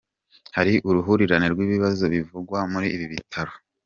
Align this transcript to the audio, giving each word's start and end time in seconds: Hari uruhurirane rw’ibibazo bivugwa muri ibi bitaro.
Hari 0.57 0.73
uruhurirane 0.87 1.47
rw’ibibazo 1.53 2.03
bivugwa 2.13 2.59
muri 2.71 2.87
ibi 2.95 3.05
bitaro. 3.13 3.53